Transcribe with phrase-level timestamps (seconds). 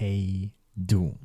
[0.00, 1.18] Hey du.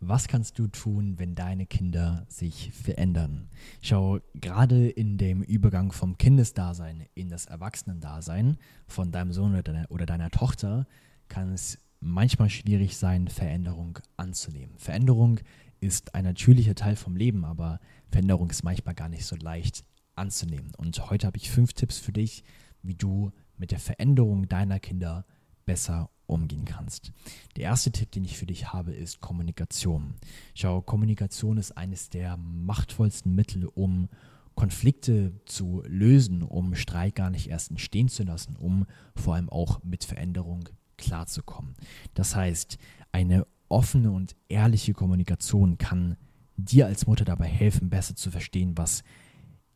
[0.00, 3.48] Was kannst du tun, wenn deine Kinder sich verändern?
[3.82, 8.56] Schau, gerade in dem Übergang vom Kindesdasein in das Erwachsenendasein
[8.88, 10.88] von deinem Sohn oder deiner, oder deiner Tochter
[11.28, 14.76] kann es manchmal schwierig sein, Veränderung anzunehmen.
[14.76, 15.38] Veränderung
[15.78, 17.78] ist ein natürlicher Teil vom Leben, aber
[18.10, 19.84] Veränderung ist manchmal gar nicht so leicht
[20.16, 20.72] anzunehmen.
[20.76, 22.42] Und heute habe ich fünf Tipps für dich,
[22.82, 25.24] wie du mit der Veränderung deiner Kinder
[25.64, 27.12] besser umgehen kannst.
[27.56, 30.14] Der erste Tipp, den ich für dich habe, ist Kommunikation.
[30.54, 34.08] Schau, Kommunikation ist eines der machtvollsten Mittel, um
[34.54, 39.82] Konflikte zu lösen, um Streit gar nicht erst entstehen zu lassen, um vor allem auch
[39.84, 40.68] mit Veränderung
[40.98, 41.74] klarzukommen.
[42.14, 42.78] Das heißt,
[43.12, 46.16] eine offene und ehrliche Kommunikation kann
[46.56, 49.02] dir als Mutter dabei helfen, besser zu verstehen, was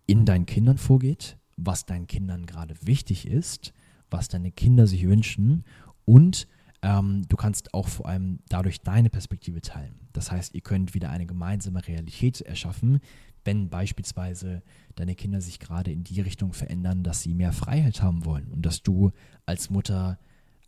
[0.06, 3.72] in deinen Kindern vorgeht, was deinen Kindern gerade wichtig ist,
[4.10, 5.64] was deine Kinder sich wünschen
[6.04, 6.46] und
[6.84, 9.94] ähm, du kannst auch vor allem dadurch deine Perspektive teilen.
[10.12, 13.00] Das heißt, ihr könnt wieder eine gemeinsame Realität erschaffen,
[13.42, 14.62] wenn beispielsweise
[14.94, 18.66] deine Kinder sich gerade in die Richtung verändern, dass sie mehr Freiheit haben wollen und
[18.66, 19.12] dass du
[19.46, 20.18] als Mutter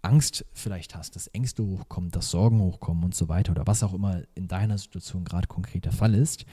[0.01, 3.93] Angst vielleicht hast, dass Ängste hochkommen, dass Sorgen hochkommen und so weiter oder was auch
[3.93, 6.47] immer in deiner Situation gerade konkret der Fall ist.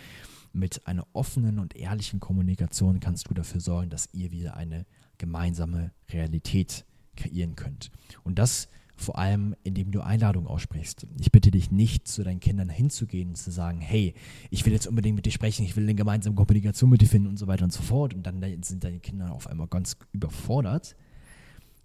[0.52, 4.86] Mit einer offenen und ehrlichen Kommunikation kannst du dafür sorgen, dass ihr wieder eine
[5.18, 7.92] gemeinsame Realität kreieren könnt.
[8.24, 8.68] Und das
[9.04, 11.06] vor allem, indem du Einladungen aussprichst.
[11.20, 14.14] Ich bitte dich nicht, zu deinen Kindern hinzugehen und zu sagen, hey,
[14.50, 17.28] ich will jetzt unbedingt mit dir sprechen, ich will eine gemeinsame Kommunikation mit dir finden
[17.28, 18.14] und so weiter und so fort.
[18.14, 20.96] Und dann sind deine Kinder auf einmal ganz überfordert,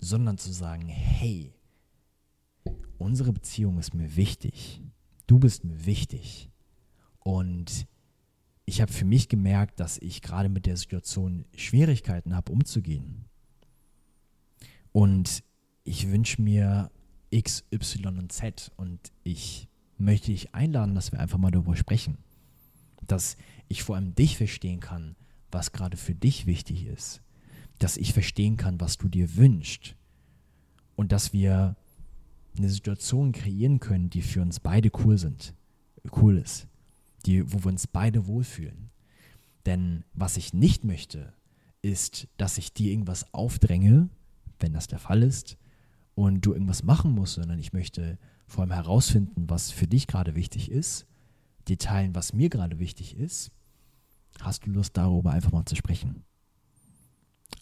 [0.01, 1.53] sondern zu sagen, hey,
[2.99, 4.83] unsere Beziehung ist mir wichtig.
[5.27, 6.51] Du bist mir wichtig.
[7.21, 7.87] Und
[8.65, 13.25] ich habe für mich gemerkt, dass ich gerade mit der Situation Schwierigkeiten habe, umzugehen.
[14.93, 15.43] Und
[15.85, 16.91] ich wünsche mir
[17.31, 22.19] X, Y und Z und ich möchte dich einladen, dass wir einfach mal darüber sprechen.
[23.07, 23.37] Dass
[23.69, 25.17] ich vor allem dich verstehen kann,
[25.51, 27.23] was gerade für dich wichtig ist.
[27.79, 29.97] Dass ich verstehen kann, was du dir wünschst.
[30.97, 31.77] Und dass wir
[32.57, 35.55] eine Situation kreieren können, die für uns beide cool sind,
[36.17, 36.69] cool ist
[37.27, 38.91] die, wo wir uns beide wohlfühlen.
[39.67, 41.33] Denn was ich nicht möchte,
[41.83, 44.09] ist, dass ich dir irgendwas aufdränge,
[44.59, 45.57] wenn das der Fall ist,
[46.19, 48.19] und du irgendwas machen musst, sondern ich möchte
[48.49, 51.07] vor allem herausfinden, was für dich gerade wichtig ist,
[51.69, 53.53] dir teilen, was mir gerade wichtig ist.
[54.41, 56.25] Hast du Lust darüber einfach mal zu sprechen?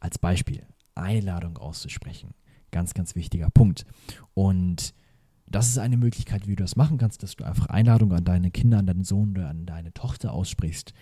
[0.00, 2.31] Als Beispiel, Einladung auszusprechen.
[2.71, 3.84] Ganz, ganz wichtiger Punkt.
[4.33, 4.94] Und
[5.47, 8.50] das ist eine Möglichkeit, wie du das machen kannst, dass du einfach Einladungen an deine
[8.50, 10.94] Kinder, an deinen Sohn oder an deine Tochter aussprichst,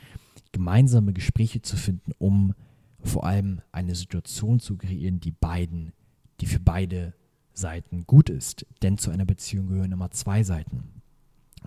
[0.50, 2.52] gemeinsame Gespräche zu finden, um
[2.98, 5.92] vor allem eine Situation zu kreieren, die beiden,
[6.40, 7.14] die für beide
[7.54, 8.66] Seiten gut ist.
[8.82, 11.02] Denn zu einer Beziehung gehören immer zwei Seiten.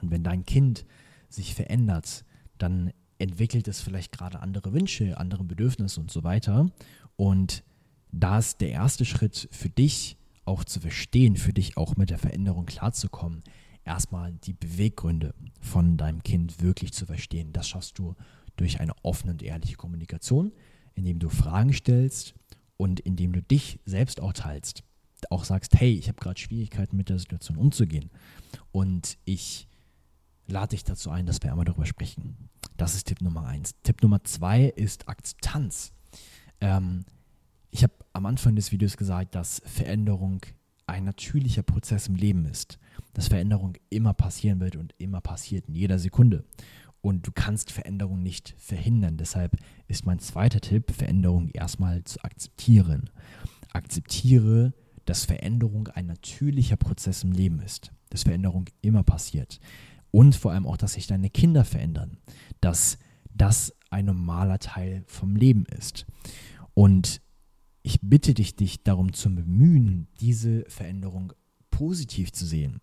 [0.01, 0.85] Und wenn dein Kind
[1.29, 2.23] sich verändert,
[2.57, 6.69] dann entwickelt es vielleicht gerade andere Wünsche, andere Bedürfnisse und so weiter.
[7.15, 7.63] Und
[8.11, 12.17] da ist der erste Schritt für dich, auch zu verstehen, für dich auch mit der
[12.17, 13.43] Veränderung klarzukommen,
[13.83, 17.51] erstmal die Beweggründe von deinem Kind wirklich zu verstehen.
[17.51, 18.15] Das schaffst du
[18.55, 20.53] durch eine offene und ehrliche Kommunikation,
[20.95, 22.33] indem du Fragen stellst
[22.77, 24.83] und indem du dich selbst auch teilst.
[25.29, 28.09] Auch sagst, hey, ich habe gerade Schwierigkeiten mit der Situation umzugehen.
[28.71, 29.67] Und ich
[30.47, 32.49] lade dich dazu ein, dass wir einmal darüber sprechen.
[32.77, 33.75] Das ist Tipp Nummer eins.
[33.83, 35.91] Tipp Nummer zwei ist Akzeptanz.
[36.61, 37.05] Ähm,
[37.71, 40.41] ich habe am Anfang des Videos gesagt, dass Veränderung
[40.85, 42.79] ein natürlicher Prozess im Leben ist.
[43.13, 46.45] Dass Veränderung immer passieren wird und immer passiert in jeder Sekunde.
[47.01, 49.17] Und du kannst Veränderung nicht verhindern.
[49.17, 49.57] Deshalb
[49.87, 53.09] ist mein zweiter Tipp, Veränderung erstmal zu akzeptieren.
[53.73, 54.73] Akzeptiere,
[55.07, 57.91] dass Veränderung ein natürlicher Prozess im Leben ist.
[58.09, 59.59] Dass Veränderung immer passiert.
[60.11, 62.17] Und vor allem auch, dass sich deine Kinder verändern.
[62.61, 62.97] Dass
[63.33, 66.05] das ein normaler Teil vom Leben ist.
[66.73, 67.21] Und
[67.83, 71.31] ich bitte dich, dich darum zu bemühen, diese Veränderung
[71.71, 72.81] positiv zu sehen.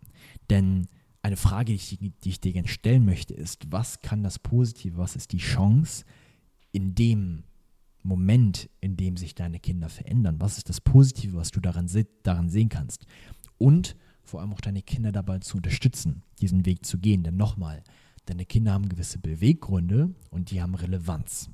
[0.49, 0.89] Denn
[1.21, 4.97] eine Frage, die ich, die ich dir gerne stellen möchte, ist, was kann das Positive,
[4.97, 6.05] was ist die Chance
[6.73, 7.45] in dem
[8.05, 10.37] Moment, in dem sich deine Kinder verändern?
[10.39, 11.89] Was ist das Positive, was du daran,
[12.23, 13.07] daran sehen kannst?
[13.59, 17.23] Und vor allem auch deine Kinder dabei zu unterstützen, diesen Weg zu gehen.
[17.23, 17.83] Denn nochmal,
[18.27, 21.51] deine Kinder haben gewisse Beweggründe und die haben Relevanz.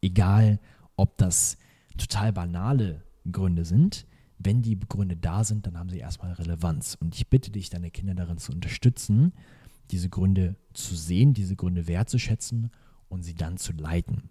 [0.00, 0.60] Egal,
[0.96, 1.56] ob das
[1.96, 4.06] total banale Gründe sind,
[4.38, 6.96] wenn die Gründe da sind, dann haben sie erstmal Relevanz.
[7.00, 9.32] Und ich bitte dich, deine Kinder darin zu unterstützen,
[9.90, 12.70] diese Gründe zu sehen, diese Gründe wertzuschätzen
[13.08, 14.30] und sie dann zu leiten.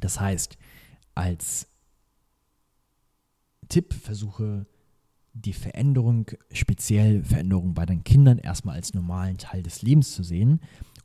[0.00, 0.56] Das heißt,
[1.14, 1.68] als
[3.68, 4.66] Tipp versuche
[5.32, 10.60] die Veränderung, speziell Veränderung bei deinen Kindern, erstmal als normalen Teil des Lebens zu sehen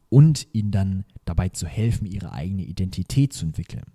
[0.10, 3.86] und ihnen dann dabei zu helfen, ihre eigene Identität zu entwickeln.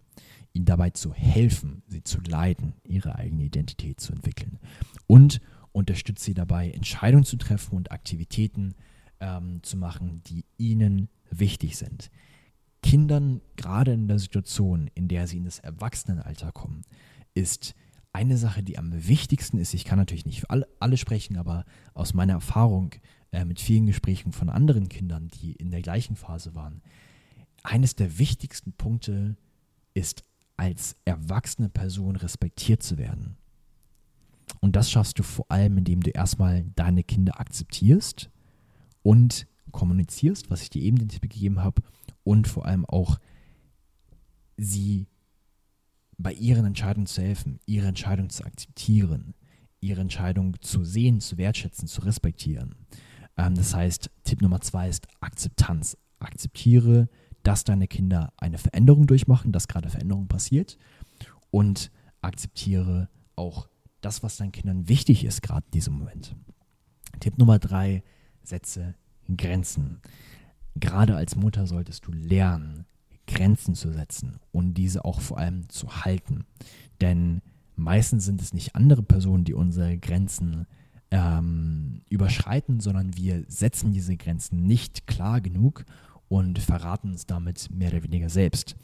[0.52, 4.58] Ihnen dabei zu helfen, sie zu leiten, ihre eigene Identität zu entwickeln.
[5.06, 5.40] Und
[5.72, 8.74] unterstützt sie dabei, Entscheidungen zu treffen und Aktivitäten
[9.20, 12.10] ähm, zu machen, die ihnen wichtig sind.
[12.84, 16.82] Kindern, gerade in der Situation, in der sie in das Erwachsenenalter kommen,
[17.32, 17.74] ist
[18.12, 21.64] eine Sache, die am wichtigsten ist, ich kann natürlich nicht für alle, alle sprechen, aber
[21.94, 22.90] aus meiner Erfahrung
[23.32, 26.82] äh, mit vielen Gesprächen von anderen Kindern, die in der gleichen Phase waren,
[27.62, 29.38] eines der wichtigsten Punkte
[29.94, 30.22] ist,
[30.58, 33.38] als erwachsene Person respektiert zu werden.
[34.60, 38.30] Und das schaffst du vor allem, indem du erstmal deine Kinder akzeptierst
[39.02, 41.82] und kommunizierst, was ich dir eben den Tipp gegeben habe,
[42.24, 43.18] und vor allem auch
[44.56, 45.06] sie
[46.16, 49.34] bei ihren Entscheidungen zu helfen, ihre Entscheidung zu akzeptieren,
[49.80, 52.74] ihre Entscheidung zu sehen, zu wertschätzen, zu respektieren.
[53.36, 55.96] Ähm, das heißt, Tipp Nummer zwei ist Akzeptanz.
[56.20, 57.08] Akzeptiere,
[57.42, 60.78] dass deine Kinder eine Veränderung durchmachen, dass gerade Veränderung passiert
[61.50, 61.90] und
[62.22, 63.68] akzeptiere auch
[64.00, 66.34] das, was deinen Kindern wichtig ist, gerade in diesem Moment.
[67.20, 68.02] Tipp Nummer drei,
[68.42, 68.94] setze
[69.36, 70.00] Grenzen.
[70.76, 72.84] Gerade als Mutter solltest du lernen,
[73.26, 76.44] Grenzen zu setzen und diese auch vor allem zu halten.
[77.00, 77.42] Denn
[77.76, 80.66] meistens sind es nicht andere Personen, die unsere Grenzen
[81.10, 85.84] ähm, überschreiten, sondern wir setzen diese Grenzen nicht klar genug
[86.28, 88.76] und verraten uns damit mehr oder weniger selbst.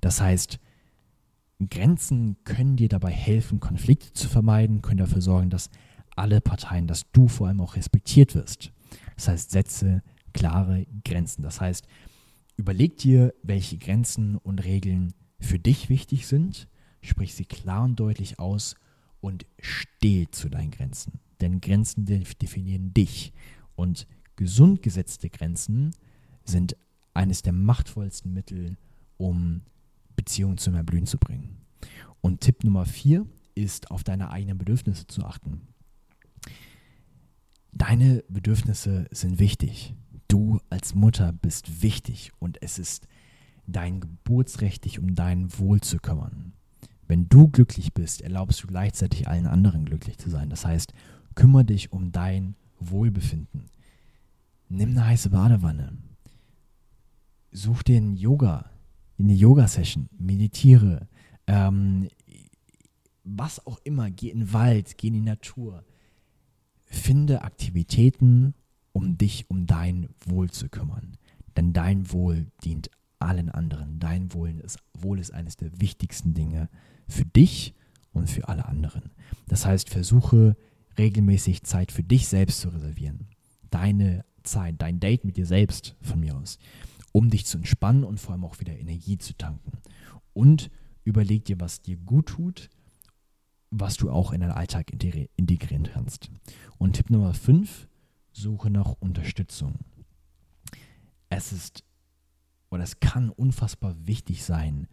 [0.00, 0.58] Das heißt,
[1.70, 5.70] Grenzen können dir dabei helfen, Konflikte zu vermeiden, können dafür sorgen, dass
[6.16, 8.72] alle Parteien, dass du vor allem auch respektiert wirst.
[9.16, 10.02] Das heißt, setze
[10.34, 11.42] klare Grenzen.
[11.42, 11.86] Das heißt,
[12.56, 16.68] Überleg dir, welche Grenzen und Regeln für dich wichtig sind,
[17.02, 18.76] sprich sie klar und deutlich aus
[19.20, 21.20] und steh zu deinen Grenzen.
[21.40, 23.32] Denn Grenzen definieren dich
[23.74, 25.90] und gesund gesetzte Grenzen
[26.44, 26.76] sind
[27.12, 28.76] eines der machtvollsten Mittel,
[29.16, 29.62] um
[30.14, 31.58] Beziehungen zum Erblühen zu bringen.
[32.20, 35.62] Und Tipp Nummer vier ist, auf deine eigenen Bedürfnisse zu achten.
[37.72, 39.94] Deine Bedürfnisse sind wichtig.
[40.34, 43.06] Du als Mutter bist wichtig und es ist
[43.68, 46.54] dein Geburtsrecht, dich um dein Wohl zu kümmern.
[47.06, 50.50] Wenn du glücklich bist, erlaubst du gleichzeitig allen anderen glücklich zu sein.
[50.50, 50.92] Das heißt,
[51.36, 53.66] kümmere dich um dein Wohlbefinden.
[54.68, 55.98] Nimm eine heiße Badewanne.
[57.52, 58.68] Such dir einen Yoga,
[59.20, 61.06] eine Yoga-Session, meditiere.
[61.46, 62.08] Ähm,
[63.22, 65.84] was auch immer, geh in den Wald, geh in die Natur.
[66.86, 68.54] Finde Aktivitäten,
[68.94, 71.18] um dich um dein Wohl zu kümmern.
[71.56, 73.98] Denn dein Wohl dient allen anderen.
[73.98, 76.70] Dein Wohl ist, Wohl ist eines der wichtigsten Dinge
[77.08, 77.74] für dich
[78.12, 79.10] und für alle anderen.
[79.48, 80.56] Das heißt, versuche
[80.96, 83.26] regelmäßig Zeit für dich selbst zu reservieren.
[83.70, 86.58] Deine Zeit, dein Date mit dir selbst von mir aus,
[87.12, 89.72] um dich zu entspannen und vor allem auch wieder Energie zu tanken.
[90.32, 90.70] Und
[91.02, 92.70] überleg dir, was dir gut tut,
[93.70, 96.30] was du auch in deinen Alltag integrieren kannst.
[96.78, 97.88] Und Tipp Nummer 5,
[98.34, 99.78] Suche nach Unterstützung.
[101.30, 101.84] Es ist
[102.70, 104.88] oder es kann unfassbar wichtig sein,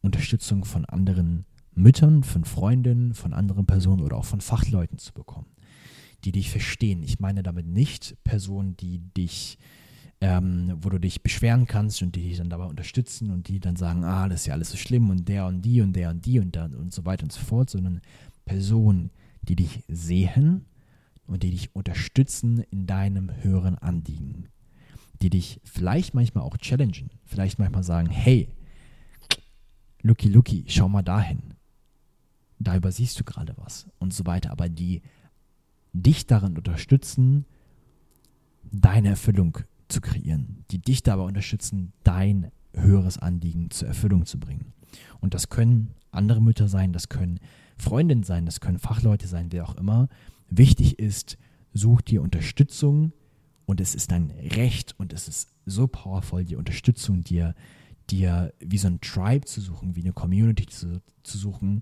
[0.00, 1.44] Unterstützung von anderen
[1.74, 5.48] Müttern, von Freundinnen, von anderen Personen oder auch von Fachleuten zu bekommen,
[6.24, 7.02] die dich verstehen.
[7.02, 9.58] Ich meine damit nicht Personen, die dich,
[10.20, 13.74] ähm, wo du dich beschweren kannst und die dich dann dabei unterstützen und die dann
[13.74, 16.24] sagen, ah, das ist ja alles so schlimm und der und die und der und
[16.24, 18.00] die und dann und so weiter und so fort, sondern
[18.44, 19.10] Personen,
[19.42, 20.64] die dich sehen
[21.26, 24.48] und die dich unterstützen in deinem höheren Anliegen.
[25.22, 28.48] Die dich vielleicht manchmal auch challengen, vielleicht manchmal sagen, hey,
[30.02, 31.54] Lucky Lucky, schau mal dahin.
[32.58, 35.02] Da übersiehst du gerade was und so weiter, aber die
[35.92, 37.44] dich darin unterstützen,
[38.70, 44.72] deine Erfüllung zu kreieren, die dich dabei unterstützen, dein höheres Anliegen zur Erfüllung zu bringen.
[45.20, 47.40] Und das können andere Mütter sein, das können
[47.78, 50.08] Freundinnen sein, das können Fachleute sein, wer auch immer,
[50.48, 51.38] Wichtig ist,
[51.72, 53.12] such dir Unterstützung
[53.66, 57.54] und es ist dein Recht und es ist so powerful, die Unterstützung dir,
[58.10, 61.80] dir wie so ein Tribe zu suchen, wie eine Community zu, zu suchen,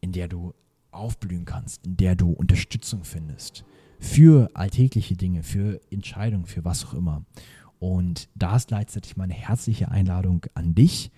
[0.00, 0.54] in der du
[0.90, 3.64] aufblühen kannst, in der du Unterstützung findest
[4.00, 7.24] für alltägliche Dinge, für Entscheidungen, für was auch immer.
[7.78, 11.10] Und da ist gleichzeitig meine herzliche Einladung an dich,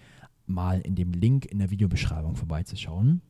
[0.47, 3.23] mal in dem Link in der Videobeschreibung vorbeizuschauen.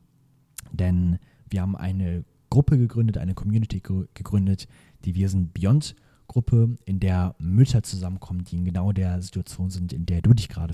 [0.71, 3.81] Denn wir haben eine Gruppe gegründet, eine Community
[4.13, 4.67] gegründet,
[5.05, 5.95] die Wir sind Beyond
[6.27, 10.49] Gruppe, in der Mütter zusammenkommen, die in genau der Situation sind, in der du dich
[10.49, 10.71] gerade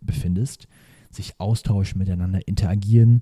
[0.00, 0.66] befindest,
[1.10, 3.20] sich austauschen, miteinander interagieren,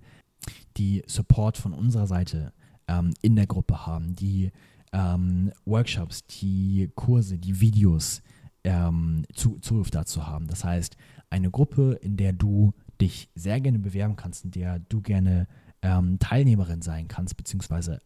[0.76, 2.52] die Support von unserer Seite
[2.86, 4.52] ähm, in der Gruppe haben, die
[4.92, 8.22] ähm, Workshops, die Kurse, die Videos
[8.62, 10.46] ähm, zu, Zugriff dazu haben.
[10.46, 10.96] Das heißt,
[11.30, 15.48] eine Gruppe, in der du dich sehr gerne bewerben kannst, in der du gerne
[15.82, 18.00] ähm, Teilnehmerin sein kannst, beziehungsweise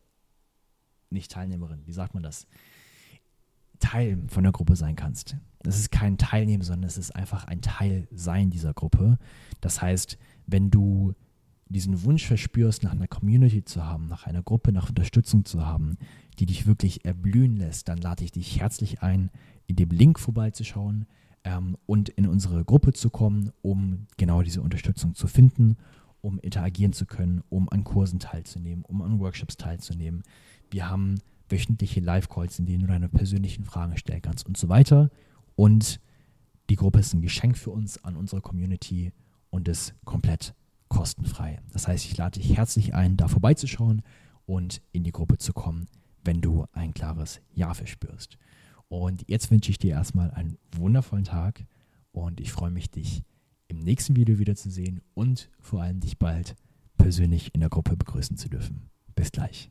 [1.11, 2.47] nicht Teilnehmerin, wie sagt man das?
[3.79, 5.37] Teil von der Gruppe sein kannst.
[5.61, 9.19] Es ist kein Teilnehmen, sondern es ist einfach ein Teil sein dieser Gruppe.
[9.61, 11.15] Das heißt, wenn du
[11.69, 15.99] diesen Wunsch verspürst, nach einer Community zu haben, nach einer Gruppe, nach Unterstützung zu haben,
[16.39, 19.31] die dich wirklich erblühen lässt, dann lade ich dich herzlich ein,
[19.67, 21.07] in dem Link vorbeizuschauen
[21.45, 25.77] ähm, und in unsere Gruppe zu kommen, um genau diese Unterstützung zu finden,
[26.27, 30.25] um interagieren zu können, um an Kursen teilzunehmen, um an Workshops teilzunehmen.
[30.73, 35.09] Wir haben wöchentliche Live-Calls, in denen du deine persönlichen Fragen stellen kannst und so weiter.
[35.55, 36.01] Und
[36.69, 39.13] die Gruppe ist ein Geschenk für uns an unsere Community
[39.51, 40.53] und ist komplett
[40.89, 41.61] kostenfrei.
[41.73, 44.03] Das heißt, ich lade dich herzlich ein, da vorbeizuschauen
[44.47, 45.87] und in die Gruppe zu kommen,
[46.25, 48.37] wenn du ein klares Ja verspürst.
[48.89, 51.65] Und jetzt wünsche ich dir erstmal einen wundervollen Tag
[52.11, 53.23] und ich freue mich, dich
[53.69, 56.57] im nächsten Video wiederzusehen und vor allem dich bald
[56.97, 58.91] persönlich in der Gruppe begrüßen zu dürfen.
[59.15, 59.71] Bis gleich.